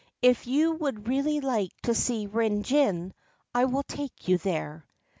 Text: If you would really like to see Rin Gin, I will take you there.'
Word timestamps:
If 0.23 0.47
you 0.47 0.71
would 0.73 1.07
really 1.07 1.41
like 1.41 1.79
to 1.83 1.93
see 1.93 2.25
Rin 2.25 2.63
Gin, 2.63 3.13
I 3.53 3.65
will 3.65 3.83
take 3.83 4.27
you 4.27 4.39
there.' 4.39 4.87